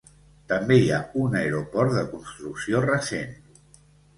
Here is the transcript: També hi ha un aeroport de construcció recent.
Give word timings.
També 0.53 0.77
hi 0.83 0.87
ha 0.95 1.01
un 1.25 1.35
aeroport 1.41 1.93
de 1.99 2.05
construcció 2.15 2.85
recent. 2.89 3.37